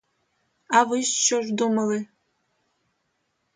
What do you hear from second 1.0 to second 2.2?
що ж думали?